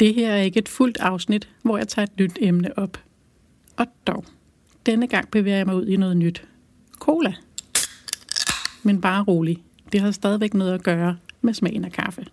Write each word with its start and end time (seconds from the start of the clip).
Det 0.00 0.14
her 0.14 0.30
er 0.30 0.42
ikke 0.42 0.58
et 0.58 0.68
fuldt 0.68 0.98
afsnit, 1.00 1.48
hvor 1.62 1.78
jeg 1.78 1.88
tager 1.88 2.06
et 2.06 2.18
nyt 2.20 2.38
emne 2.40 2.78
op. 2.78 2.98
Og 3.76 3.86
dog, 4.06 4.24
denne 4.86 5.06
gang 5.06 5.30
bevæger 5.30 5.56
jeg 5.56 5.66
mig 5.66 5.76
ud 5.76 5.86
i 5.86 5.96
noget 5.96 6.16
nyt. 6.16 6.44
Cola. 6.98 7.34
Men 8.82 9.00
bare 9.00 9.22
rolig, 9.22 9.62
det 9.92 10.00
har 10.00 10.10
stadigvæk 10.10 10.54
noget 10.54 10.74
at 10.74 10.82
gøre 10.82 11.16
med 11.40 11.54
smagen 11.54 11.84
af 11.84 11.92
kaffe. 11.92 12.26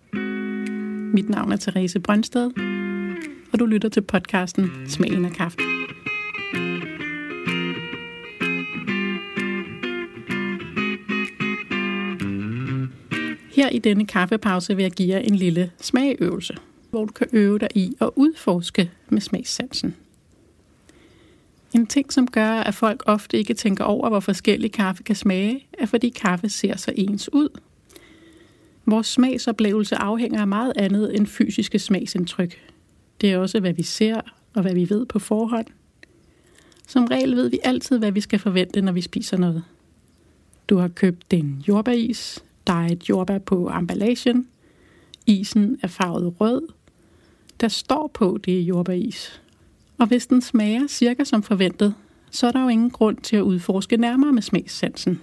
Mit 1.14 1.28
navn 1.28 1.52
er 1.52 1.56
Therese 1.56 2.00
Brøndsted, 2.00 2.50
og 3.52 3.58
du 3.58 3.66
lytter 3.66 3.88
til 3.88 4.00
podcasten 4.00 4.70
Smagen 4.86 5.24
af 5.24 5.32
kaffe. 5.32 5.58
Her 13.50 13.68
i 13.68 13.78
denne 13.78 14.06
kaffepause 14.06 14.76
vil 14.76 14.82
jeg 14.82 14.92
give 14.92 15.08
jer 15.08 15.18
en 15.18 15.34
lille 15.34 15.70
smagøvelse, 15.80 16.54
hvor 16.90 17.04
du 17.04 17.12
kan 17.12 17.26
øve 17.32 17.58
dig 17.58 17.68
i 17.74 17.96
at 18.00 18.10
udforske 18.16 18.90
med 19.08 19.20
smagssansen. 19.20 19.96
En 21.74 21.86
ting, 21.86 22.12
som 22.12 22.26
gør, 22.26 22.50
at 22.50 22.74
folk 22.74 23.02
ofte 23.06 23.38
ikke 23.38 23.54
tænker 23.54 23.84
over, 23.84 24.08
hvor 24.08 24.20
forskellig 24.20 24.72
kaffe 24.72 25.02
kan 25.02 25.16
smage, 25.16 25.66
er 25.72 25.86
fordi 25.86 26.08
kaffe 26.08 26.48
ser 26.48 26.76
så 26.76 26.92
ens 26.96 27.32
ud. 27.32 27.48
Vores 28.86 29.06
smagsoplevelse 29.06 29.96
afhænger 29.96 30.40
af 30.40 30.46
meget 30.46 30.72
andet 30.76 31.16
end 31.16 31.26
fysiske 31.26 31.78
smagsindtryk. 31.78 32.58
Det 33.20 33.32
er 33.32 33.38
også, 33.38 33.60
hvad 33.60 33.72
vi 33.72 33.82
ser 33.82 34.20
og 34.54 34.62
hvad 34.62 34.74
vi 34.74 34.90
ved 34.90 35.06
på 35.06 35.18
forhånd. 35.18 35.66
Som 36.86 37.04
regel 37.04 37.36
ved 37.36 37.48
vi 37.50 37.58
altid, 37.64 37.98
hvad 37.98 38.12
vi 38.12 38.20
skal 38.20 38.38
forvente, 38.38 38.80
når 38.80 38.92
vi 38.92 39.00
spiser 39.00 39.36
noget. 39.36 39.64
Du 40.68 40.76
har 40.76 40.88
købt 40.88 41.32
en 41.32 41.64
jordbæris, 41.68 42.44
der 42.66 42.72
er 42.72 42.86
et 42.86 43.08
jordbær 43.08 43.38
på 43.38 43.70
emballagen. 43.78 44.48
Isen 45.26 45.78
er 45.82 45.88
farvet 45.88 46.40
rød. 46.40 46.62
Der 47.60 47.68
står 47.68 48.10
på, 48.14 48.38
det 48.44 48.58
er 48.58 48.62
jordbæris. 48.62 49.42
Og 49.98 50.06
hvis 50.06 50.26
den 50.26 50.42
smager 50.42 50.86
cirka 50.86 51.24
som 51.24 51.42
forventet, 51.42 51.94
så 52.30 52.46
er 52.46 52.52
der 52.52 52.62
jo 52.62 52.68
ingen 52.68 52.90
grund 52.90 53.16
til 53.16 53.36
at 53.36 53.42
udforske 53.42 53.96
nærmere 53.96 54.32
med 54.32 54.42
smagssansen. 54.42 55.20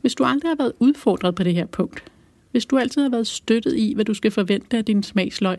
Hvis 0.00 0.14
du 0.14 0.24
aldrig 0.24 0.50
har 0.50 0.56
været 0.56 0.72
udfordret 0.78 1.34
på 1.34 1.42
det 1.42 1.54
her 1.54 1.66
punkt, 1.66 2.04
hvis 2.50 2.66
du 2.66 2.78
altid 2.78 3.02
har 3.02 3.10
været 3.10 3.26
støttet 3.26 3.76
i, 3.76 3.92
hvad 3.94 4.04
du 4.04 4.14
skal 4.14 4.30
forvente 4.30 4.76
af 4.76 4.84
din 4.84 5.02
smagsløg, 5.02 5.56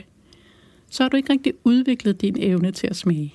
så 0.89 1.03
har 1.03 1.09
du 1.09 1.17
ikke 1.17 1.33
rigtig 1.33 1.53
udviklet 1.63 2.21
din 2.21 2.35
evne 2.39 2.71
til 2.71 2.88
at 2.88 2.95
smage. 2.95 3.33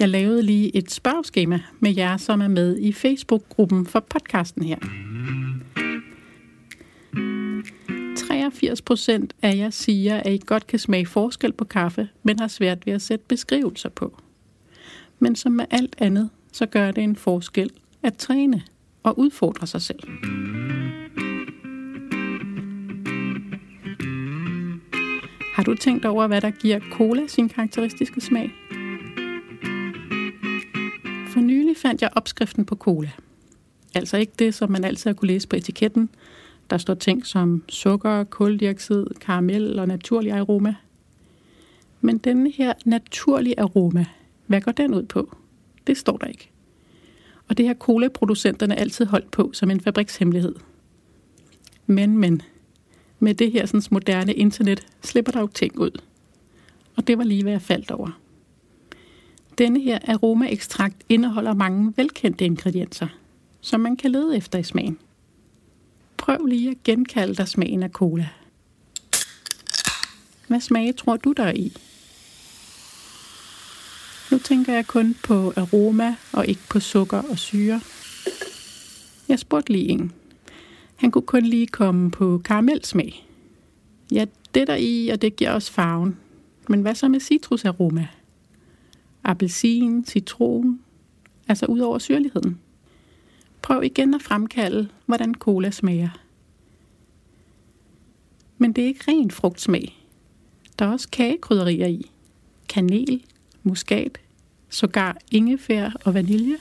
Jeg 0.00 0.08
lavede 0.08 0.42
lige 0.42 0.76
et 0.76 0.90
spørgeskema 0.90 1.60
med 1.80 1.94
jer, 1.94 2.16
som 2.16 2.40
er 2.40 2.48
med 2.48 2.78
i 2.78 2.92
Facebook-gruppen 2.92 3.86
for 3.86 4.00
podcasten 4.00 4.64
her. 4.64 4.78
80 8.60 8.82
procent 8.82 9.34
af 9.42 9.56
jer 9.56 9.70
siger, 9.70 10.16
at 10.16 10.32
I 10.32 10.40
godt 10.46 10.66
kan 10.66 10.78
smage 10.78 11.06
forskel 11.06 11.52
på 11.52 11.64
kaffe, 11.64 12.08
men 12.22 12.38
har 12.38 12.48
svært 12.48 12.86
ved 12.86 12.92
at 12.92 13.02
sætte 13.02 13.24
beskrivelser 13.28 13.88
på. 13.88 14.18
Men 15.18 15.36
som 15.36 15.52
med 15.52 15.64
alt 15.70 15.96
andet, 15.98 16.30
så 16.52 16.66
gør 16.66 16.90
det 16.90 17.04
en 17.04 17.16
forskel 17.16 17.70
at 18.02 18.16
træne 18.16 18.62
og 19.02 19.18
udfordre 19.18 19.66
sig 19.66 19.82
selv. 19.82 20.00
Har 25.54 25.62
du 25.62 25.74
tænkt 25.74 26.04
over, 26.04 26.26
hvad 26.26 26.40
der 26.40 26.50
giver 26.50 26.80
cola 26.92 27.26
sin 27.26 27.48
karakteristiske 27.48 28.20
smag? 28.20 28.50
For 31.32 31.40
nylig 31.40 31.76
fandt 31.76 32.02
jeg 32.02 32.10
opskriften 32.16 32.64
på 32.64 32.76
cola. 32.76 33.10
Altså 33.94 34.16
ikke 34.16 34.32
det, 34.38 34.54
som 34.54 34.70
man 34.70 34.84
altid 34.84 35.10
har 35.10 35.14
kunne 35.14 35.26
læse 35.26 35.48
på 35.48 35.56
etiketten. 35.56 36.10
Der 36.70 36.78
står 36.78 36.94
ting 36.94 37.26
som 37.26 37.64
sukker, 37.68 38.24
koldioxid, 38.24 39.06
karamel 39.20 39.78
og 39.78 39.88
naturlig 39.88 40.32
aroma. 40.32 40.74
Men 42.00 42.18
denne 42.18 42.50
her 42.50 42.72
naturlige 42.84 43.60
aroma, 43.60 44.04
hvad 44.46 44.60
går 44.60 44.72
den 44.72 44.94
ud 44.94 45.02
på? 45.02 45.36
Det 45.86 45.96
står 45.96 46.16
der 46.16 46.26
ikke. 46.26 46.50
Og 47.48 47.58
det 47.58 47.66
har 47.66 47.74
cola-producenterne 47.74 48.76
altid 48.76 49.06
holdt 49.06 49.30
på 49.30 49.50
som 49.52 49.70
en 49.70 49.80
fabrikshemmelighed. 49.80 50.54
Men, 51.86 52.18
men, 52.18 52.42
med 53.18 53.34
det 53.34 53.52
her 53.52 53.66
sådan 53.66 53.82
moderne 53.90 54.34
internet 54.34 54.86
slipper 55.02 55.32
der 55.32 55.40
jo 55.40 55.46
ting 55.46 55.78
ud. 55.78 56.00
Og 56.96 57.06
det 57.06 57.18
var 57.18 57.24
lige, 57.24 57.42
hvad 57.42 57.52
jeg 57.52 57.62
faldt 57.62 57.90
over. 57.90 58.20
Denne 59.58 59.80
her 59.80 59.98
aromaekstrakt 60.08 60.96
indeholder 61.08 61.54
mange 61.54 61.92
velkendte 61.96 62.44
ingredienser, 62.44 63.06
som 63.60 63.80
man 63.80 63.96
kan 63.96 64.10
lede 64.10 64.36
efter 64.36 64.58
i 64.58 64.62
smagen. 64.62 64.98
Prøv 66.28 66.46
lige 66.46 66.70
at 66.70 66.82
genkalde 66.84 67.34
dig 67.34 67.48
smagen 67.48 67.82
af 67.82 67.90
cola. 67.90 68.28
Hvad 70.48 70.60
smage 70.60 70.92
tror 70.92 71.16
du 71.16 71.32
der 71.32 71.42
er 71.42 71.52
i? 71.52 71.72
Nu 74.30 74.38
tænker 74.38 74.72
jeg 74.72 74.86
kun 74.86 75.16
på 75.24 75.52
aroma 75.56 76.16
og 76.32 76.46
ikke 76.46 76.60
på 76.70 76.80
sukker 76.80 77.22
og 77.22 77.38
syre. 77.38 77.80
Jeg 79.28 79.38
spurgte 79.38 79.72
lige 79.72 79.88
en. 79.88 80.12
Han 80.96 81.10
kunne 81.10 81.26
kun 81.26 81.42
lige 81.42 81.66
komme 81.66 82.10
på 82.10 82.40
karamelsmag. 82.44 83.26
Ja, 84.12 84.24
det 84.54 84.66
der 84.66 84.76
i, 84.76 85.08
og 85.08 85.22
det 85.22 85.36
giver 85.36 85.52
os 85.52 85.70
farven. 85.70 86.16
Men 86.68 86.82
hvad 86.82 86.94
så 86.94 87.08
med 87.08 87.20
citrusaroma? 87.20 88.08
Appelsin, 89.24 90.04
citron, 90.04 90.80
altså 91.48 91.66
ud 91.66 91.80
over 91.80 91.98
syrligheden. 91.98 92.58
Prøv 93.68 93.82
igen 93.82 94.14
at 94.14 94.22
fremkalde, 94.22 94.88
hvordan 95.06 95.34
cola 95.34 95.70
smager. 95.70 96.08
Men 98.58 98.72
det 98.72 98.84
er 98.84 98.88
ikke 98.88 99.04
ren 99.08 99.30
frugtsmag. 99.30 100.06
Der 100.78 100.84
er 100.84 100.92
også 100.92 101.08
kagekrydderier 101.12 101.86
i. 101.86 102.10
Kanel, 102.68 103.24
muskat, 103.62 104.20
sågar 104.68 105.16
ingefær 105.30 105.90
og 106.04 106.14
vanilje. 106.14 106.56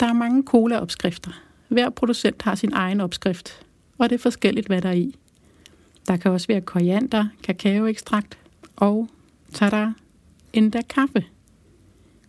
Der 0.00 0.06
er 0.06 0.12
mange 0.12 0.42
colaopskrifter. 0.42 1.42
Hver 1.68 1.90
producent 1.90 2.42
har 2.42 2.54
sin 2.54 2.72
egen 2.72 3.00
opskrift, 3.00 3.66
og 3.98 4.10
det 4.10 4.14
er 4.14 4.22
forskelligt, 4.22 4.66
hvad 4.66 4.82
der 4.82 4.88
er 4.88 4.92
i. 4.92 5.16
Der 6.08 6.16
kan 6.16 6.30
også 6.30 6.46
være 6.46 6.60
koriander, 6.60 7.26
kakaoekstrakt 7.42 8.38
og, 8.76 9.08
tada, 9.52 9.92
endda 10.54 10.80
kaffe. 10.88 11.24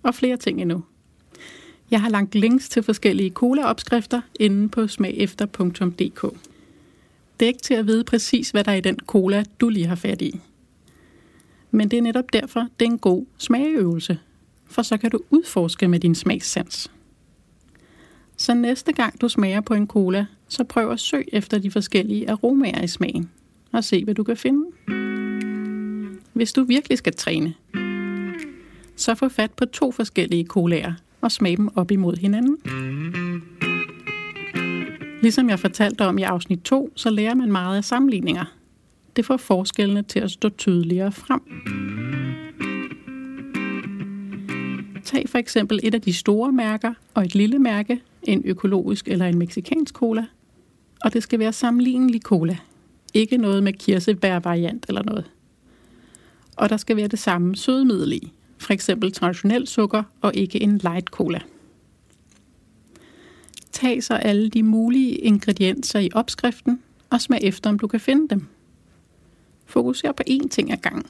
Og 0.03 0.15
flere 0.15 0.37
ting 0.37 0.61
endnu. 0.61 0.83
Jeg 1.91 2.01
har 2.01 2.09
langt 2.09 2.35
links 2.35 2.69
til 2.69 2.83
forskellige 2.83 3.29
cola-opskrifter 3.29 4.21
inde 4.39 4.69
på 4.69 4.87
smagefter.dk. 4.87 6.21
Det 7.39 7.45
er 7.45 7.47
ikke 7.47 7.61
til 7.61 7.73
at 7.73 7.87
vide 7.87 8.03
præcis, 8.03 8.49
hvad 8.49 8.63
der 8.63 8.71
er 8.71 8.75
i 8.75 8.81
den 8.81 8.99
cola, 9.07 9.43
du 9.59 9.69
lige 9.69 9.85
har 9.85 9.95
fat 9.95 10.21
i. 10.21 10.39
Men 11.71 11.91
det 11.91 11.97
er 11.97 12.01
netop 12.01 12.33
derfor, 12.33 12.67
det 12.79 12.85
er 12.85 12.89
en 12.89 12.99
god 12.99 13.25
smageøvelse, 13.37 14.19
for 14.65 14.81
så 14.81 14.97
kan 14.97 15.11
du 15.11 15.19
udforske 15.29 15.87
med 15.87 15.99
din 15.99 16.15
smagssans. 16.15 16.91
Så 18.37 18.53
næste 18.53 18.93
gang 18.93 19.21
du 19.21 19.29
smager 19.29 19.61
på 19.61 19.73
en 19.73 19.87
cola, 19.87 20.25
så 20.47 20.63
prøv 20.63 20.91
at 20.91 20.99
søg 20.99 21.27
efter 21.33 21.59
de 21.59 21.71
forskellige 21.71 22.29
aromaer 22.29 22.83
i 22.83 22.87
smagen, 22.87 23.29
og 23.71 23.83
se 23.83 24.03
hvad 24.03 24.15
du 24.15 24.23
kan 24.23 24.37
finde. 24.37 24.65
Hvis 26.33 26.53
du 26.53 26.63
virkelig 26.63 26.97
skal 26.97 27.13
træne, 27.13 27.53
så 28.95 29.15
få 29.15 29.29
fat 29.29 29.51
på 29.51 29.65
to 29.65 29.91
forskellige 29.91 30.45
colaer 30.45 30.93
og 31.21 31.31
smag 31.31 31.57
dem 31.57 31.77
op 31.77 31.91
imod 31.91 32.15
hinanden. 32.17 32.57
Ligesom 35.21 35.49
jeg 35.49 35.59
fortalte 35.59 36.01
om 36.05 36.17
i 36.17 36.21
afsnit 36.21 36.61
2, 36.61 36.91
så 36.95 37.09
lærer 37.09 37.35
man 37.35 37.51
meget 37.51 37.77
af 37.77 37.83
sammenligninger. 37.83 38.45
Det 39.15 39.25
får 39.25 39.37
forskellene 39.37 40.03
til 40.03 40.19
at 40.19 40.31
stå 40.31 40.49
tydeligere 40.49 41.11
frem. 41.11 41.41
Tag 45.03 45.29
for 45.29 45.37
eksempel 45.37 45.79
et 45.83 45.95
af 45.95 46.01
de 46.01 46.13
store 46.13 46.51
mærker 46.51 46.93
og 47.13 47.23
et 47.23 47.35
lille 47.35 47.59
mærke, 47.59 48.01
en 48.23 48.41
økologisk 48.45 49.07
eller 49.07 49.25
en 49.25 49.37
meksikansk 49.37 49.93
cola, 49.93 50.25
og 51.03 51.13
det 51.13 51.23
skal 51.23 51.39
være 51.39 51.53
sammenlignelig 51.53 52.21
cola. 52.21 52.57
Ikke 53.13 53.37
noget 53.37 53.63
med 53.63 53.73
kirsebærvariant 53.73 54.85
eller 54.87 55.03
noget. 55.03 55.31
Og 56.55 56.69
der 56.69 56.77
skal 56.77 56.97
være 56.97 57.07
det 57.07 57.19
samme 57.19 57.55
sødemiddel 57.55 58.13
i, 58.13 58.31
for 58.65 58.73
eksempel 58.73 59.11
traditionel 59.11 59.67
sukker 59.67 60.03
og 60.21 60.35
ikke 60.35 60.61
en 60.61 60.77
light 60.77 61.05
cola. 61.05 61.39
Tag 63.71 64.03
så 64.03 64.13
alle 64.13 64.49
de 64.49 64.63
mulige 64.63 65.15
ingredienser 65.15 65.99
i 65.99 66.09
opskriften 66.13 66.81
og 67.09 67.21
smag 67.21 67.39
efter, 67.43 67.69
om 67.69 67.79
du 67.79 67.87
kan 67.87 67.99
finde 67.99 68.27
dem. 68.27 68.47
Fokuser 69.65 70.11
på 70.11 70.23
én 70.29 70.47
ting 70.47 70.71
ad 70.71 70.77
gangen. 70.77 71.05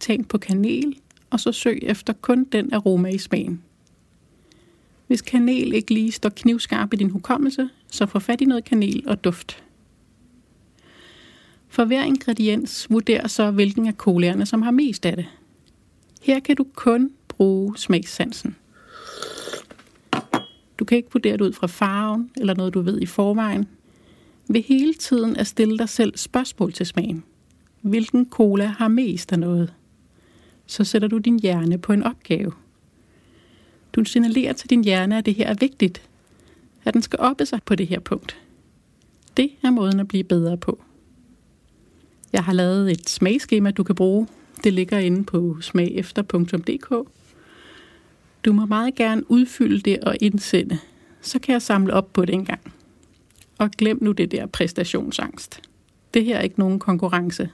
Tænk 0.00 0.28
på 0.28 0.38
kanel, 0.38 0.98
og 1.30 1.40
så 1.40 1.52
søg 1.52 1.78
efter 1.82 2.12
kun 2.12 2.44
den 2.44 2.72
aroma 2.72 3.08
i 3.08 3.18
smagen. 3.18 3.62
Hvis 5.06 5.22
kanel 5.22 5.72
ikke 5.72 5.94
lige 5.94 6.12
står 6.12 6.28
knivskarp 6.28 6.92
i 6.92 6.96
din 6.96 7.10
hukommelse, 7.10 7.68
så 7.90 8.06
få 8.06 8.18
fat 8.18 8.40
i 8.40 8.44
noget 8.44 8.64
kanel 8.64 9.02
og 9.06 9.24
duft. 9.24 9.62
For 11.68 11.84
hver 11.84 12.04
ingrediens 12.04 12.86
vurder 12.90 13.28
så, 13.28 13.50
hvilken 13.50 13.86
af 13.86 13.94
colaerne, 13.94 14.46
som 14.46 14.62
har 14.62 14.70
mest 14.70 15.06
af 15.06 15.16
det. 15.16 15.26
Her 16.26 16.40
kan 16.40 16.56
du 16.56 16.66
kun 16.74 17.10
bruge 17.28 17.78
smagssansen. 17.78 18.56
Du 20.78 20.84
kan 20.84 20.96
ikke 20.96 21.08
vurdere 21.12 21.32
det 21.32 21.40
ud 21.40 21.52
fra 21.52 21.66
farven 21.66 22.30
eller 22.36 22.54
noget, 22.54 22.74
du 22.74 22.80
ved 22.80 23.00
i 23.00 23.06
forvejen. 23.06 23.68
Ved 24.48 24.62
hele 24.62 24.94
tiden 24.94 25.36
at 25.36 25.46
stille 25.46 25.78
dig 25.78 25.88
selv 25.88 26.16
spørgsmål 26.16 26.72
til 26.72 26.86
smagen. 26.86 27.24
Hvilken 27.80 28.30
cola 28.30 28.66
har 28.66 28.88
mest 28.88 29.32
af 29.32 29.38
noget? 29.38 29.74
Så 30.66 30.84
sætter 30.84 31.08
du 31.08 31.18
din 31.18 31.40
hjerne 31.40 31.78
på 31.78 31.92
en 31.92 32.02
opgave. 32.02 32.52
Du 33.92 34.04
signalerer 34.04 34.52
til 34.52 34.70
din 34.70 34.84
hjerne, 34.84 35.18
at 35.18 35.26
det 35.26 35.34
her 35.34 35.46
er 35.46 35.56
vigtigt. 35.60 36.02
At 36.84 36.94
den 36.94 37.02
skal 37.02 37.18
oppe 37.18 37.46
sig 37.46 37.60
på 37.64 37.74
det 37.74 37.86
her 37.86 38.00
punkt. 38.00 38.36
Det 39.36 39.50
er 39.62 39.70
måden 39.70 40.00
at 40.00 40.08
blive 40.08 40.24
bedre 40.24 40.56
på. 40.56 40.82
Jeg 42.32 42.44
har 42.44 42.52
lavet 42.52 42.90
et 42.90 43.08
smagskema, 43.08 43.70
du 43.70 43.82
kan 43.82 43.94
bruge. 43.94 44.26
Det 44.66 44.74
ligger 44.74 44.98
inde 44.98 45.24
på 45.24 45.56
smagefter.dk. 45.60 47.08
Du 48.44 48.52
må 48.52 48.66
meget 48.66 48.94
gerne 48.94 49.30
udfylde 49.30 49.80
det 49.80 50.00
og 50.00 50.16
indsende. 50.20 50.78
Så 51.20 51.38
kan 51.38 51.52
jeg 51.52 51.62
samle 51.62 51.94
op 51.94 52.12
på 52.12 52.24
det 52.24 52.34
en 52.34 52.44
gang. 52.44 52.72
Og 53.58 53.70
glem 53.70 53.98
nu 54.02 54.12
det 54.12 54.32
der 54.32 54.46
præstationsangst. 54.46 55.60
Det 56.14 56.24
her 56.24 56.36
er 56.36 56.42
ikke 56.42 56.58
nogen 56.58 56.78
konkurrence. 56.78 57.50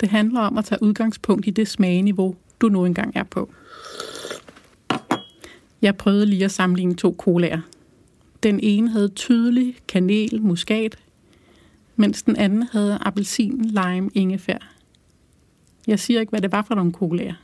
Det 0.00 0.08
handler 0.08 0.40
om 0.40 0.58
at 0.58 0.64
tage 0.64 0.82
udgangspunkt 0.82 1.46
i 1.46 1.50
det 1.50 1.68
smageniveau, 1.68 2.36
du 2.60 2.68
nu 2.68 2.84
engang 2.84 3.16
er 3.16 3.24
på. 3.24 3.52
Jeg 5.82 5.96
prøvede 5.96 6.26
lige 6.26 6.44
at 6.44 6.52
sammenligne 6.52 6.94
to 6.94 7.16
colaer. 7.18 7.60
Den 8.42 8.60
ene 8.62 8.90
havde 8.90 9.08
tydelig 9.08 9.76
kanel, 9.88 10.42
muskat, 10.42 10.98
mens 11.96 12.22
den 12.22 12.36
anden 12.36 12.62
havde 12.62 12.98
appelsin, 13.00 13.64
lime, 13.64 14.10
ingefær. 14.14 14.75
Jeg 15.86 15.98
siger 15.98 16.20
ikke, 16.20 16.30
hvad 16.30 16.40
det 16.40 16.52
var 16.52 16.62
for 16.62 16.74
nogle 16.74 16.92
colaer. 16.92 17.34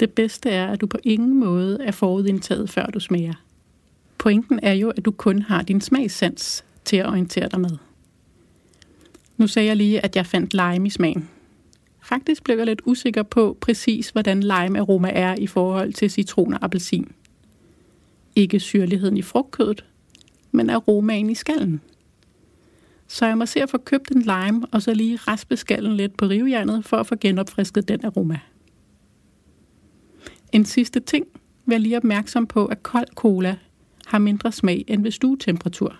Det 0.00 0.10
bedste 0.10 0.50
er, 0.50 0.66
at 0.66 0.80
du 0.80 0.86
på 0.86 0.98
ingen 1.04 1.40
måde 1.40 1.78
er 1.84 1.90
forudindtaget, 1.90 2.70
før 2.70 2.86
du 2.86 3.00
smager. 3.00 3.34
Pointen 4.18 4.60
er 4.62 4.72
jo, 4.72 4.90
at 4.90 5.04
du 5.04 5.10
kun 5.10 5.42
har 5.42 5.62
din 5.62 5.80
smagssans 5.80 6.64
til 6.84 6.96
at 6.96 7.06
orientere 7.06 7.48
dig 7.48 7.60
med. 7.60 7.70
Nu 9.36 9.46
sagde 9.46 9.68
jeg 9.68 9.76
lige, 9.76 10.00
at 10.00 10.16
jeg 10.16 10.26
fandt 10.26 10.54
lime 10.54 10.86
i 10.86 10.90
smagen. 10.90 11.28
Faktisk 12.02 12.44
blev 12.44 12.56
jeg 12.56 12.66
lidt 12.66 12.82
usikker 12.84 13.22
på 13.22 13.56
præcis, 13.60 14.10
hvordan 14.10 14.40
lime 14.40 14.78
aroma 14.78 15.10
er 15.10 15.34
i 15.34 15.46
forhold 15.46 15.92
til 15.92 16.10
citron 16.10 16.54
og 16.54 16.64
appelsin. 16.64 17.12
Ikke 18.36 18.60
syrligheden 18.60 19.16
i 19.16 19.22
frugtkødet, 19.22 19.84
men 20.52 20.70
aromaen 20.70 21.30
i 21.30 21.34
skallen. 21.34 21.80
Så 23.08 23.26
jeg 23.26 23.38
må 23.38 23.46
se 23.46 23.62
at 23.62 23.70
få 23.70 23.78
købt 23.78 24.10
en 24.10 24.22
lime, 24.22 24.66
og 24.72 24.82
så 24.82 24.94
lige 24.94 25.16
raspe 25.16 25.56
skallen 25.56 25.96
lidt 25.96 26.16
på 26.16 26.26
rivejernet, 26.26 26.84
for 26.84 26.96
at 26.96 27.06
få 27.06 27.16
genopfrisket 27.20 27.88
den 27.88 28.04
aroma. 28.04 28.38
En 30.52 30.64
sidste 30.64 31.00
ting 31.00 31.26
vær 31.66 31.78
lige 31.78 31.96
opmærksom 31.96 32.46
på, 32.46 32.66
at 32.66 32.82
kold 32.82 33.06
cola 33.14 33.56
har 34.06 34.18
mindre 34.18 34.52
smag 34.52 34.84
end 34.88 35.02
ved 35.02 35.10
stuetemperatur. 35.10 35.96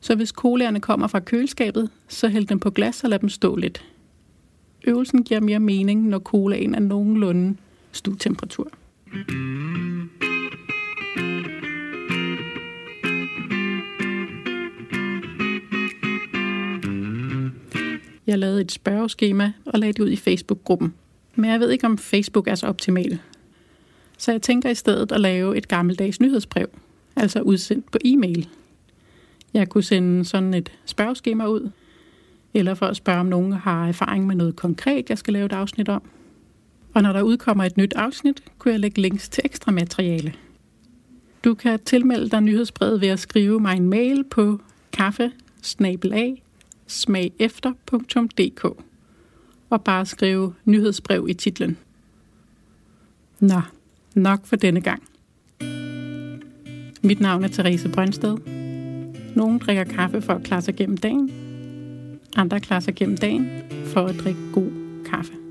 Så 0.00 0.14
hvis 0.14 0.28
colaerne 0.28 0.80
kommer 0.80 1.06
fra 1.06 1.20
køleskabet, 1.20 1.90
så 2.08 2.28
hæld 2.28 2.46
dem 2.46 2.60
på 2.60 2.70
glas 2.70 3.04
og 3.04 3.10
lad 3.10 3.18
dem 3.18 3.28
stå 3.28 3.56
lidt. 3.56 3.84
Øvelsen 4.86 5.22
giver 5.22 5.40
mere 5.40 5.60
mening, 5.60 6.08
når 6.08 6.18
colaen 6.18 6.74
er 6.74 6.80
nogenlunde 6.80 7.56
stuetemperatur. 7.92 8.70
Jeg 18.26 18.38
lavede 18.38 18.60
et 18.60 18.72
spørgeskema 18.72 19.52
og 19.66 19.78
lagde 19.78 19.92
det 19.92 20.02
ud 20.02 20.10
i 20.10 20.16
Facebook-gruppen. 20.16 20.94
Men 21.34 21.50
jeg 21.50 21.60
ved 21.60 21.70
ikke, 21.70 21.86
om 21.86 21.98
Facebook 21.98 22.48
er 22.48 22.54
så 22.54 22.66
optimal. 22.66 23.18
Så 24.18 24.32
jeg 24.32 24.42
tænker 24.42 24.70
i 24.70 24.74
stedet 24.74 25.12
at 25.12 25.20
lave 25.20 25.56
et 25.56 25.68
gammeldags 25.68 26.20
nyhedsbrev, 26.20 26.68
altså 27.16 27.40
udsendt 27.40 27.90
på 27.90 27.98
e-mail. 28.04 28.48
Jeg 29.54 29.68
kunne 29.68 29.84
sende 29.84 30.24
sådan 30.24 30.54
et 30.54 30.72
spørgeskema 30.84 31.46
ud, 31.46 31.70
eller 32.54 32.74
for 32.74 32.86
at 32.86 32.96
spørge, 32.96 33.20
om 33.20 33.26
nogen 33.26 33.52
har 33.52 33.88
erfaring 33.88 34.26
med 34.26 34.34
noget 34.34 34.56
konkret, 34.56 35.10
jeg 35.10 35.18
skal 35.18 35.32
lave 35.32 35.46
et 35.46 35.52
afsnit 35.52 35.88
om. 35.88 36.02
Og 36.94 37.02
når 37.02 37.12
der 37.12 37.22
udkommer 37.22 37.64
et 37.64 37.76
nyt 37.76 37.94
afsnit, 37.96 38.42
kunne 38.58 38.72
jeg 38.72 38.80
lægge 38.80 39.02
links 39.02 39.28
til 39.28 39.42
ekstra 39.44 39.72
materiale. 39.72 40.34
Du 41.44 41.54
kan 41.54 41.80
tilmelde 41.84 42.28
dig 42.28 42.40
nyhedsbrevet 42.40 43.00
ved 43.00 43.08
at 43.08 43.18
skrive 43.18 43.60
mig 43.60 43.76
en 43.76 43.88
mail 43.88 44.24
på 44.24 44.60
kaffe 44.92 45.32
smagefter.dk 46.86 48.64
og 49.70 49.84
bare 49.84 50.06
skrive 50.06 50.54
nyhedsbrev 50.64 51.26
i 51.28 51.34
titlen. 51.34 51.76
Nå, 53.40 53.60
nok 54.14 54.46
for 54.46 54.56
denne 54.56 54.80
gang. 54.80 55.02
Mit 57.02 57.20
navn 57.20 57.44
er 57.44 57.48
Therese 57.48 57.88
Brøndsted. 57.88 58.36
Nogle 59.36 59.58
drikker 59.58 59.84
kaffe 59.84 60.22
for 60.22 60.32
at 60.32 60.42
klare 60.42 60.62
sig 60.62 60.76
gennem 60.76 60.96
dagen. 60.96 61.30
Andre 62.36 62.60
klarer 62.60 62.80
sig 62.80 62.94
gennem 62.94 63.16
dagen 63.16 63.48
for 63.84 64.06
at 64.06 64.14
drikke 64.14 64.40
god 64.52 64.70
kaffe. 65.10 65.45